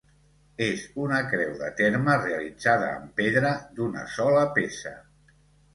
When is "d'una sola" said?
3.79-4.45